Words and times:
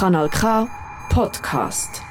Kanal 0.00 0.28
K 0.28 0.66
Podcast. 1.10 2.02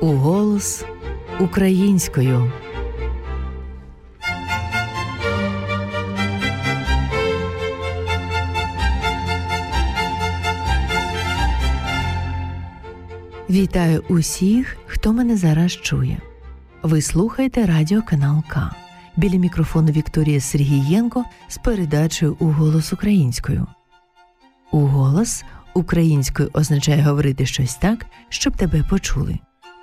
У 0.00 0.06
голос 0.06 0.84
українською. 1.40 2.52
Вітаю 13.50 14.04
усіх, 14.08 14.76
хто 14.86 15.12
мене 15.12 15.36
зараз 15.36 15.72
чує. 15.72 16.18
Ви 16.84 17.02
слухаєте 17.02 17.66
радіоканал 17.66 18.42
К. 18.48 18.74
Біля 19.16 19.36
мікрофону 19.36 19.92
Вікторія 19.92 20.40
Сергієнко 20.40 21.24
з 21.48 21.58
передачею 21.58 22.36
у 22.40 22.46
голос 22.46 22.92
українською. 22.92 23.66
У 24.72 24.78
голос 24.78 25.44
українською 25.74 26.50
означає 26.52 27.02
говорити 27.02 27.46
щось 27.46 27.74
так, 27.74 28.06
щоб 28.28 28.56
тебе 28.56 28.82
почули. 28.90 29.38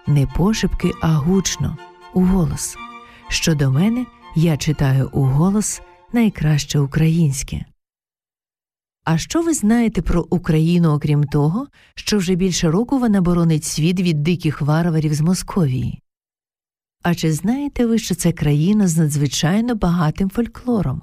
Не 0.08 0.28
пошепки, 0.28 0.92
а 1.02 1.16
гучно, 1.16 1.78
у 2.14 2.22
голос. 2.22 2.78
Щодо 3.28 3.72
мене, 3.72 4.06
я 4.36 4.58
читаю 4.58 5.10
у 5.14 5.24
голос 5.24 5.82
найкраще 6.14 6.80
українське. 6.80 7.66
А 9.04 9.18
що 9.18 9.42
ви 9.42 9.54
знаєте 9.54 10.02
про 10.02 10.28
Україну, 10.30 10.90
окрім 10.90 11.24
того, 11.24 11.68
що 11.96 12.18
вже 12.18 12.36
більше 12.36 12.72
року 12.72 13.00
вона 13.00 13.22
боронить 13.22 13.64
світ 13.64 14.00
від 14.00 14.24
диких 14.24 14.62
варварів 14.62 15.14
з 15.14 15.22
Московії? 15.22 16.02
А 17.02 17.16
чи 17.16 17.34
знаєте 17.34 17.86
ви, 17.86 17.98
що 17.98 18.16
це 18.16 18.32
країна 18.32 18.88
з 18.88 18.98
надзвичайно 18.98 19.76
багатим 19.76 20.30
фольклором, 20.30 21.02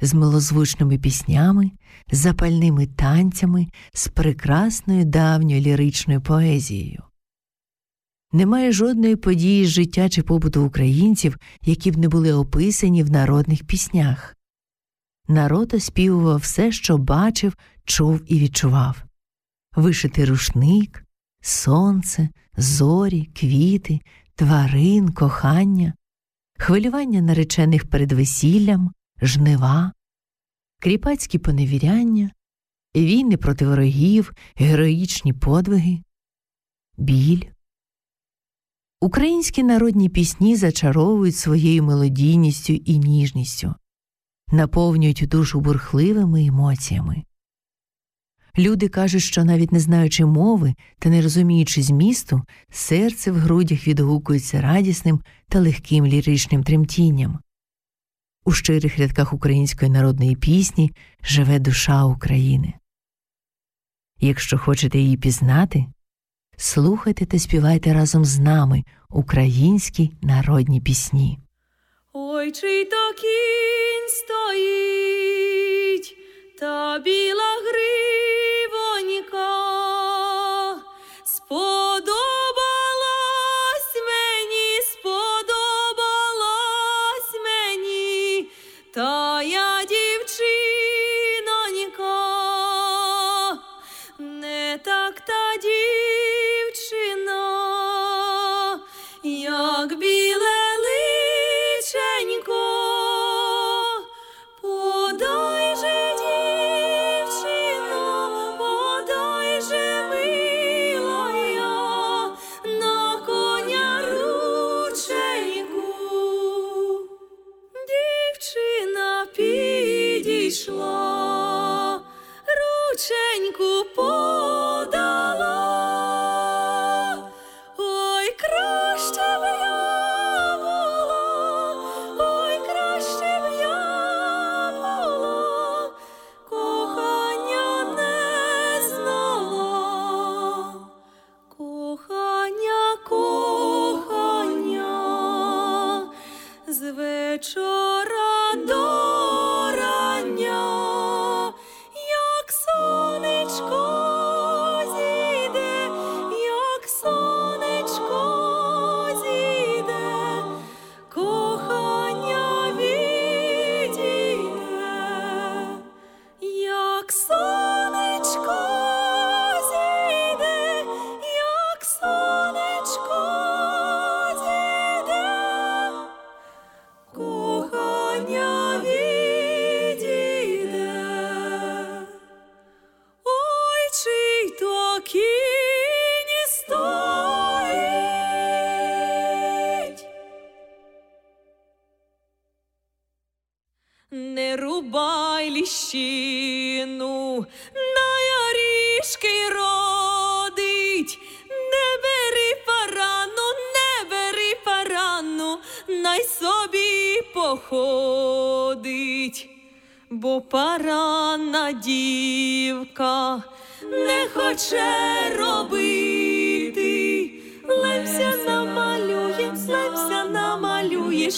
з 0.00 0.14
милозвучними 0.14 0.98
піснями, 0.98 1.70
запальними 2.12 2.86
танцями, 2.86 3.66
з 3.92 4.08
прекрасною 4.08 5.04
давньою 5.04 5.60
ліричною 5.60 6.20
поезією? 6.20 7.02
Немає 8.32 8.72
жодної 8.72 9.16
події 9.16 9.66
з 9.66 9.68
життя 9.68 10.08
чи 10.08 10.22
побуту 10.22 10.64
українців, 10.64 11.36
які 11.62 11.90
б 11.90 11.96
не 11.96 12.08
були 12.08 12.32
описані 12.32 13.02
в 13.02 13.10
народних 13.10 13.64
піснях. 13.64 14.36
Народ 15.28 15.74
оспівував 15.74 16.38
все, 16.38 16.72
що 16.72 16.98
бачив, 16.98 17.56
чув 17.84 18.20
і 18.26 18.38
відчував 18.38 19.04
вишитий 19.76 20.24
рушник, 20.24 21.04
сонце, 21.40 22.28
зорі, 22.56 23.24
квіти, 23.24 24.00
тварин, 24.40 25.12
кохання, 25.12 25.94
хвилювання 26.58 27.20
наречених 27.20 27.90
перед 27.90 28.12
весіллям, 28.12 28.92
жнива, 29.22 29.92
кріпацькі 30.78 31.38
поневіряння, 31.38 32.30
війни 32.96 33.36
проти 33.36 33.66
ворогів, 33.66 34.32
героїчні 34.56 35.32
подвиги, 35.32 36.02
біль. 36.98 37.42
Українські 39.00 39.62
народні 39.62 40.08
пісні 40.08 40.56
зачаровують 40.56 41.36
своєю 41.36 41.82
мелодійністю 41.82 42.72
і 42.72 42.98
ніжністю, 42.98 43.74
наповнюють 44.52 45.24
душу 45.28 45.60
бурхливими 45.60 46.46
емоціями. 46.46 47.24
Люди 48.58 48.88
кажуть, 48.88 49.22
що 49.22 49.44
навіть 49.44 49.72
не 49.72 49.80
знаючи 49.80 50.24
мови 50.24 50.74
та 50.98 51.08
не 51.08 51.22
розуміючи 51.22 51.82
змісту, 51.82 52.42
серце 52.70 53.30
в 53.30 53.34
грудях 53.34 53.86
відгукується 53.86 54.60
радісним 54.60 55.20
та 55.48 55.60
легким 55.60 56.06
ліричним 56.06 56.62
тремтінням. 56.62 57.38
У 58.44 58.52
щирих 58.52 58.98
рядках 58.98 59.32
української 59.32 59.90
народної 59.90 60.36
пісні 60.36 60.92
живе 61.22 61.58
душа 61.58 62.04
України. 62.04 62.74
Якщо 64.20 64.58
хочете 64.58 64.98
її 64.98 65.16
пізнати, 65.16 65.86
слухайте 66.56 67.26
та 67.26 67.38
співайте 67.38 67.94
разом 67.94 68.24
з 68.24 68.38
нами 68.38 68.84
українські 69.08 70.12
народні 70.22 70.80
пісні. 70.80 71.38
Ой, 72.12 72.52
чий 72.52 72.84
то 72.84 73.12
кінь 73.20 74.08
стоїть, 74.08 76.16
та 76.60 76.98
біла 76.98 77.50
гривонька 77.62 78.09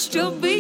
still 0.03 0.33
be 0.33 0.52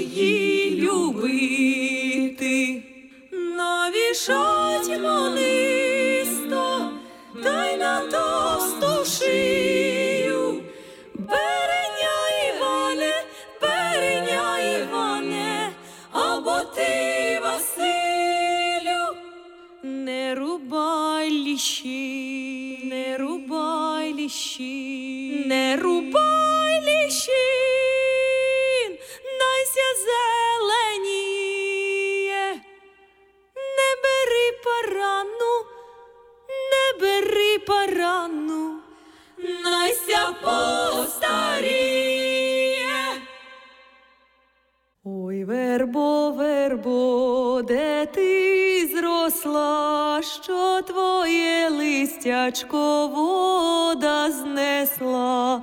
твоє 50.81 51.69
листячко 51.69 53.07
вода 53.07 54.31
знесла. 54.31 55.63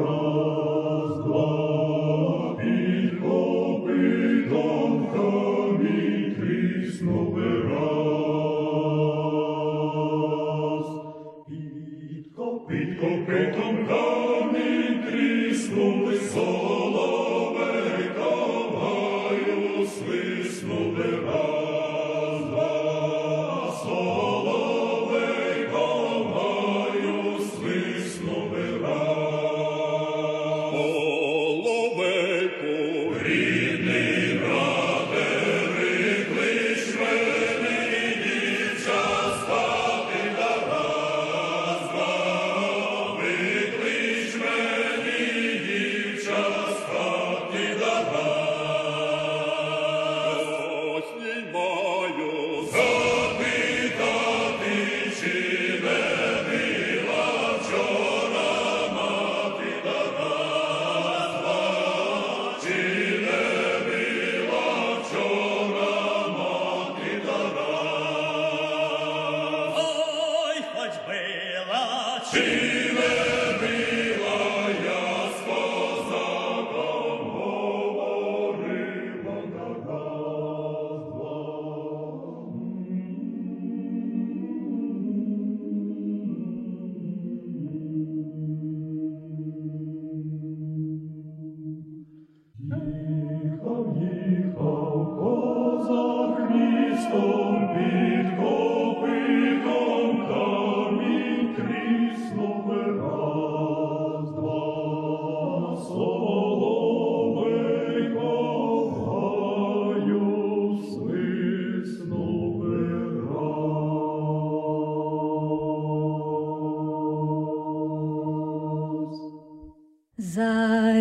Lord. 0.00 0.39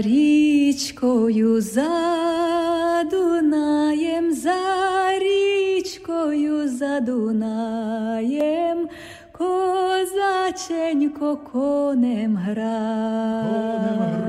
Річкою, 0.02 1.62
за 1.62 3.04
Дунаєм, 3.12 4.34
за 4.34 4.56
річкою, 5.20 6.70
за 6.70 7.00
Дунаєм, 7.00 8.90
козаченько 9.32 11.38
конем 11.38 12.36
грає. 12.36 14.29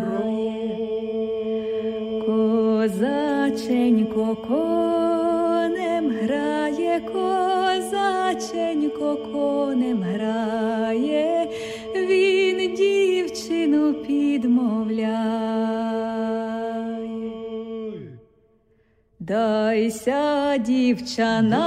Дайся, 20.05 20.57
дівчана, 20.59 21.65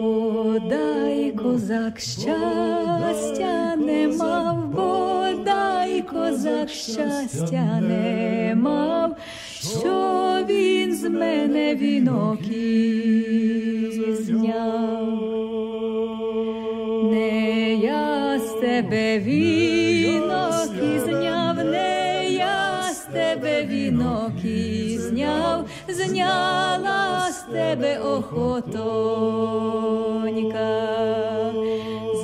бодай 0.00 1.32
козак 1.32 2.00
щастя 2.00 3.76
не 3.76 4.08
мав, 4.08 4.64
бодай 4.68 6.02
козак 6.02 6.68
щастя 6.68 7.80
не 7.80 8.54
мав, 8.56 9.16
що 9.60 10.38
він 10.48 10.94
з 10.94 11.08
мене 11.08 11.74
віноків. 11.74 13.49
Тебе 18.90 19.18
вінок 19.18 20.70
і 20.82 21.00
зняв, 21.00 21.64
не 21.64 22.28
я 22.30 22.82
з 22.92 22.98
тебе 22.98 23.64
вінок 23.64 24.44
і 24.44 24.98
зняв, 24.98 25.66
зняла 25.88 27.28
з 27.30 27.42
тебе 27.52 27.98
охотонька, 27.98 28.80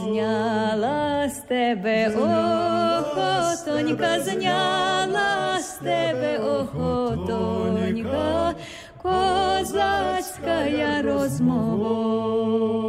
зняла 0.03 1.29
з 1.29 1.39
тебе 1.39 2.09
охотонька, 2.09 4.21
зняла 4.21 5.61
з 5.61 5.69
тебе 5.69 6.39
охотонька, 6.39 8.55
козацька 9.03 10.65
я 10.65 11.03
розмова. 11.03 12.86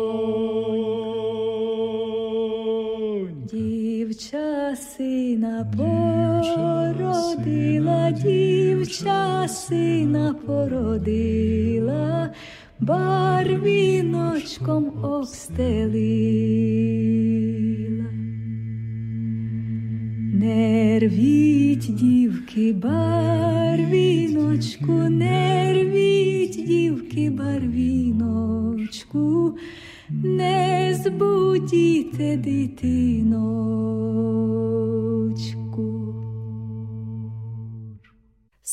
Породила, 6.56 8.12
дівча 8.12 9.48
сина 9.48 10.36
породила, 10.46 12.30
барвіночком 12.80 15.04
обстелила. 15.04 15.98
Не 20.34 21.00
рвіть, 21.00 21.96
дівки, 21.96 22.74
барвіночку, 22.74 24.92
не 24.92 25.74
рвіть, 25.74 26.66
дівки, 26.68 27.30
барвіночку, 27.30 28.78
не 30.10 31.00
збудіте 31.04 32.38
дитиночку. 32.38 33.78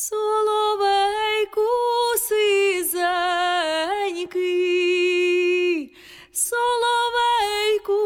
Соловейку 0.07 1.71
сизенький, 2.29 3.01
соловейку 6.31 8.01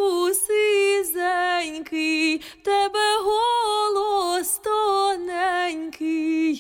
сизенький, 0.47 2.27
тебе 2.63 3.11
голос 3.25 4.61
тоненький, 4.63 6.53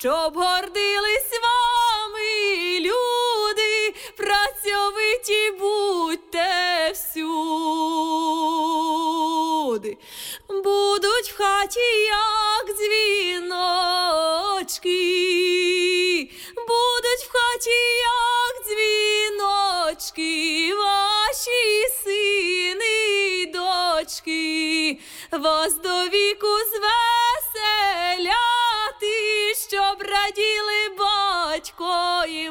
щоб 0.00 0.34
гордились 0.34 1.40
вами 1.42 2.80
люди, 2.80 3.94
працьовиті 4.16 5.50
будьте 5.60 6.90
всюди. 6.94 7.26
Будуть 10.48 11.30
в 11.30 11.36
хаті, 11.36 11.80
як 12.04 12.66
дзвіночки, 12.76 13.50
будуть 16.56 17.24
в 17.28 17.32
хаті, 17.32 17.80
як 18.02 18.54
дзвіночки, 18.66 20.24
ваші 20.74 21.88
сини 22.04 22.94
й 23.08 23.46
дочки, 23.46 24.98
вас 25.32 25.74
до 25.78 26.04
віку 26.04 26.46
звеселяти, 26.46 27.25
батько 32.26 32.32
і 32.32 32.50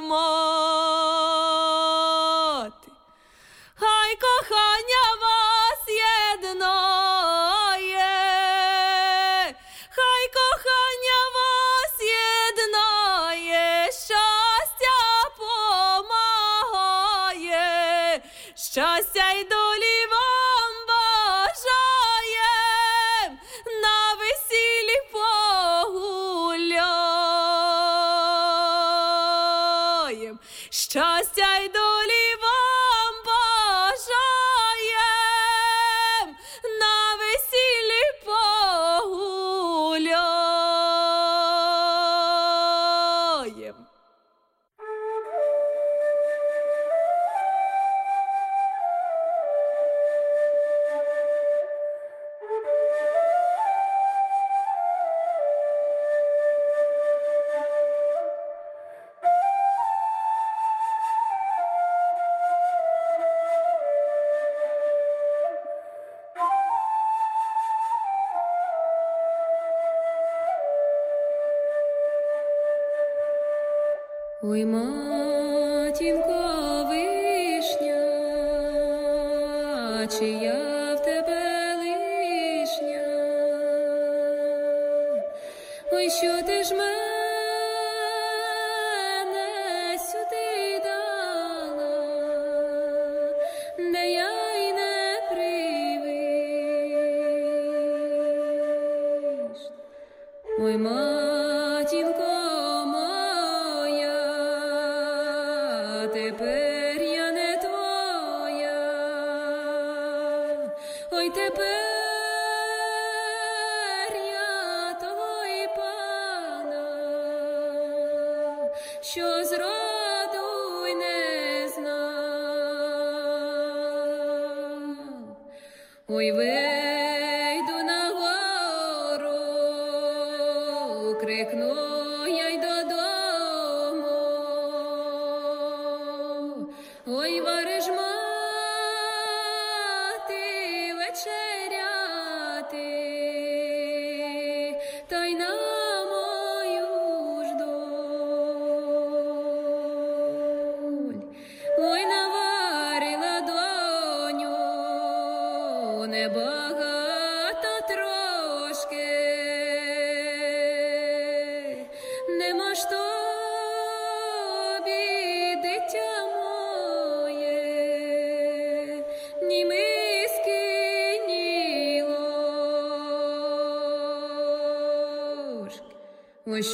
Ой, 74.47 74.63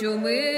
що 0.02 0.18
миска 0.18 0.51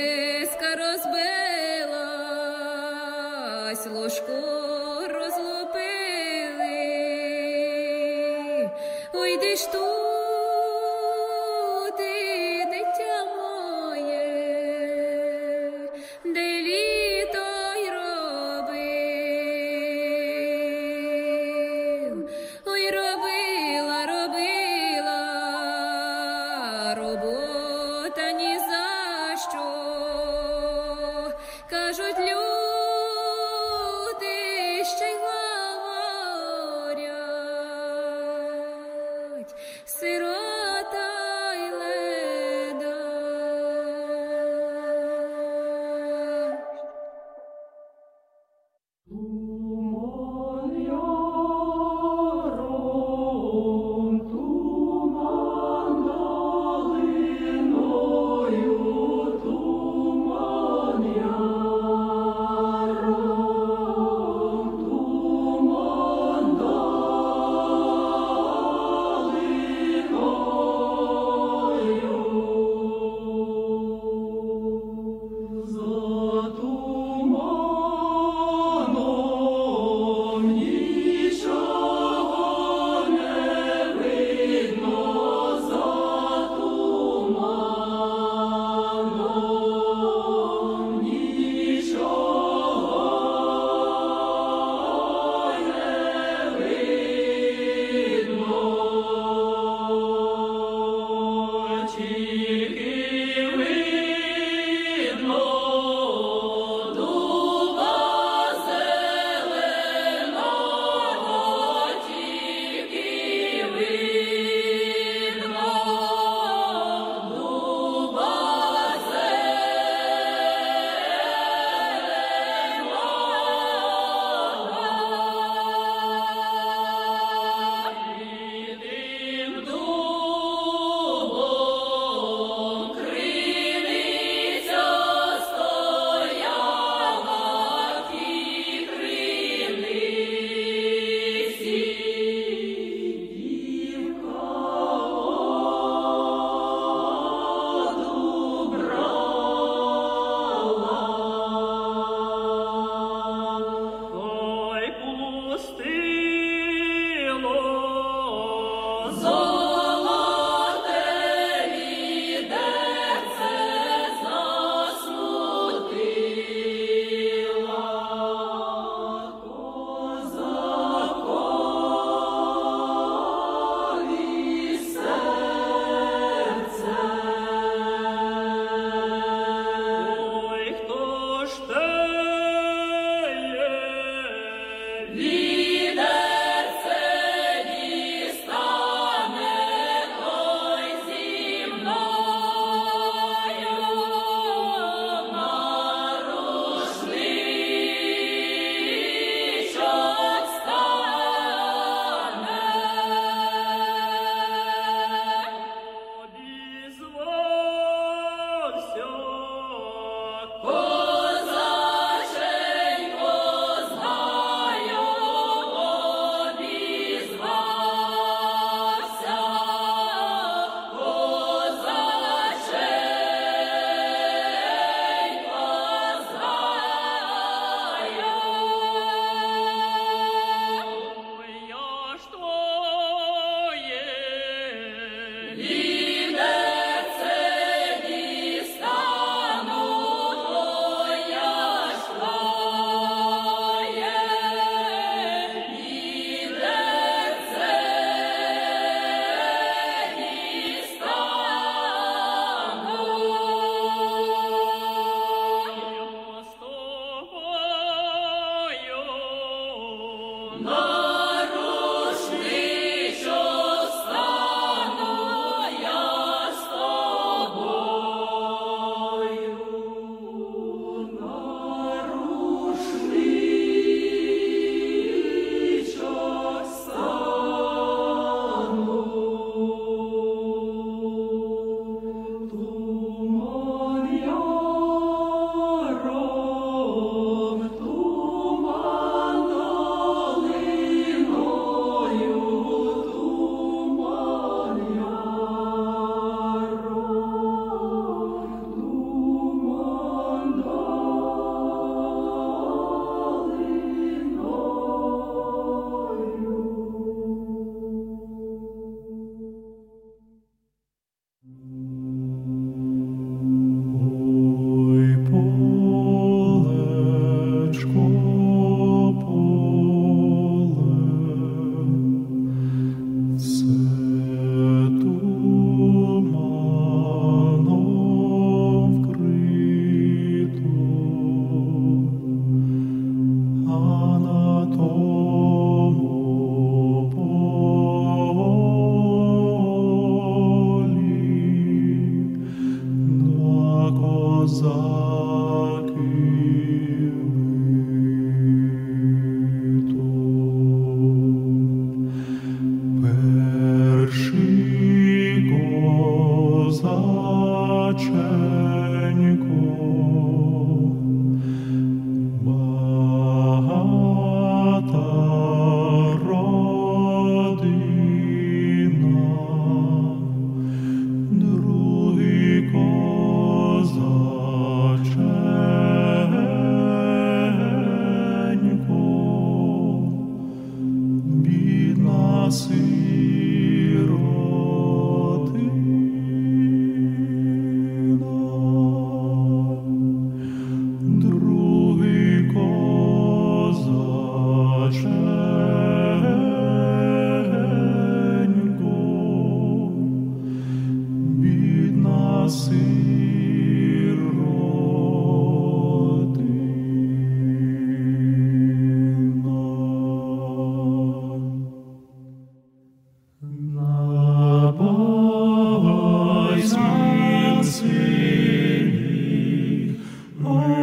Mm-hmm. 420.43 420.82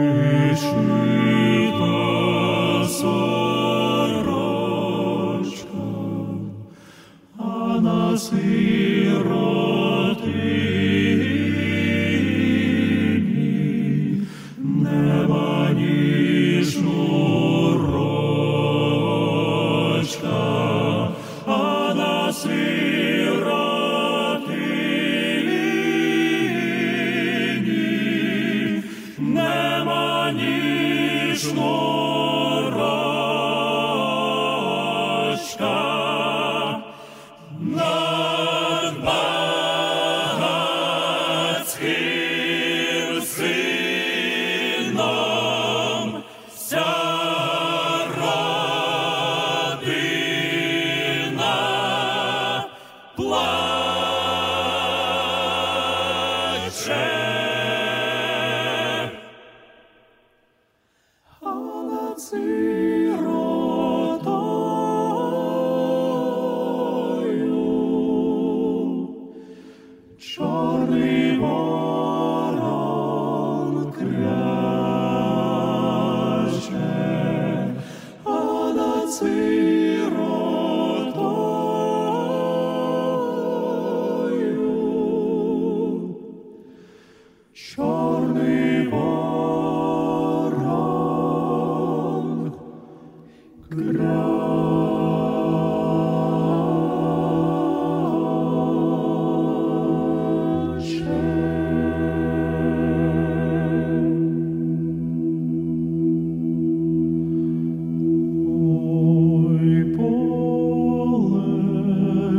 shame. 56.90 57.19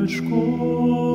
полечко, 0.01 1.10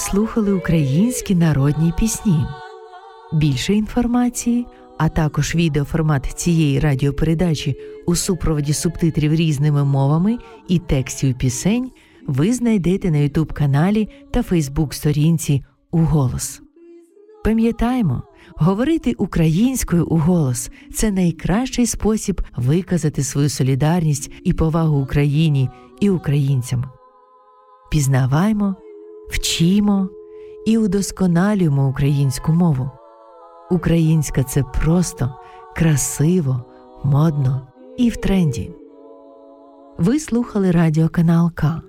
слухали 0.00 0.52
українські 0.52 1.34
народні 1.34 1.92
пісні. 1.98 2.46
Більше 3.32 3.74
інформації, 3.74 4.66
а 4.98 5.08
також 5.08 5.54
відеоформат 5.54 6.26
цієї 6.26 6.80
радіопередачі 6.80 7.76
у 8.06 8.16
супроводі 8.16 8.72
субтитрів 8.72 9.34
різними 9.34 9.84
мовами 9.84 10.38
і 10.68 10.78
текстів 10.78 11.38
пісень 11.38 11.90
ви 12.26 12.52
знайдете 12.52 13.10
на 13.10 13.18
Ютуб 13.18 13.52
каналі 13.52 14.08
та 14.30 14.42
Фейсбук 14.42 14.94
сторінці 14.94 15.64
«Уголос». 15.90 16.62
Пам'ятаємо, 17.44 18.22
говорити 18.56 19.14
українською 19.18 20.06
у 20.06 20.16
голос 20.16 20.70
це 20.94 21.10
найкращий 21.10 21.86
спосіб 21.86 22.42
виказати 22.56 23.22
свою 23.22 23.48
солідарність 23.48 24.32
і 24.44 24.52
повагу 24.52 25.00
Україні 25.00 25.68
і 26.00 26.10
українцям. 26.10 26.84
Пізнаваймо, 27.90 28.76
вчімо 29.30 30.08
і 30.66 30.78
удосконалюємо 30.78 31.88
українську 31.88 32.52
мову. 32.52 32.90
Українська 33.70 34.42
це 34.42 34.62
просто, 34.62 35.34
красиво, 35.76 36.64
модно 37.04 37.66
і 37.96 38.08
в 38.08 38.16
тренді. 38.16 38.70
Ви 39.98 40.20
слухали 40.20 40.70
радіоканал 40.70 41.52
К. 41.54 41.82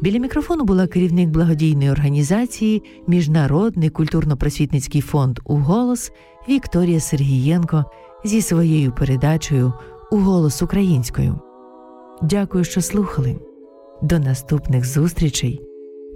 Біля 0.00 0.18
мікрофону 0.18 0.64
була 0.64 0.86
керівник 0.86 1.28
благодійної 1.28 1.90
організації 1.90 2.82
Міжнародний 3.06 3.90
культурно-просвітницький 3.90 5.00
фонд 5.00 5.38
«Уголос» 5.44 6.12
Вікторія 6.48 7.00
Сергієнко 7.00 7.84
зі 8.24 8.42
своєю 8.42 8.92
передачею 8.92 9.72
«Уголос 10.10 10.62
українською. 10.62 11.40
Дякую, 12.22 12.64
що 12.64 12.80
слухали. 12.80 13.36
До 14.02 14.18
наступних 14.18 14.84
зустрічей. 14.84 15.71